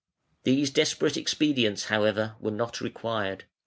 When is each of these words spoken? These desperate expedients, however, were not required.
These 0.45 0.71
desperate 0.71 1.15
expedients, 1.15 1.83
however, 1.83 2.33
were 2.39 2.49
not 2.49 2.81
required. 2.81 3.43